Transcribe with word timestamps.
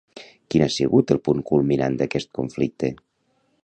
Quin 0.53 0.63
ha 0.65 0.69
sigut 0.75 1.13
el 1.17 1.21
punt 1.29 1.45
culminant 1.53 2.01
d'aquest 2.01 2.35
conflicte? 2.39 2.95